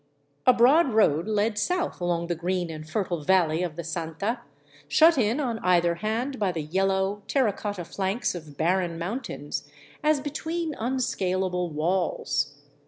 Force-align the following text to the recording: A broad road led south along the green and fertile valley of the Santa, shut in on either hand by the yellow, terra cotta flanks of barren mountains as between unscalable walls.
A 0.47 0.53
broad 0.53 0.93
road 0.93 1.27
led 1.27 1.59
south 1.59 2.01
along 2.01 2.25
the 2.25 2.33
green 2.33 2.71
and 2.71 2.89
fertile 2.89 3.21
valley 3.23 3.61
of 3.61 3.75
the 3.75 3.83
Santa, 3.83 4.41
shut 4.87 5.15
in 5.15 5.39
on 5.39 5.59
either 5.59 5.93
hand 6.01 6.39
by 6.39 6.51
the 6.51 6.63
yellow, 6.63 7.21
terra 7.27 7.53
cotta 7.53 7.85
flanks 7.85 8.33
of 8.33 8.57
barren 8.57 8.97
mountains 8.97 9.69
as 10.01 10.19
between 10.19 10.73
unscalable 10.73 11.69
walls. 11.69 12.55